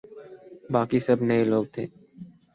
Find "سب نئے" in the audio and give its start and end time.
1.07-1.43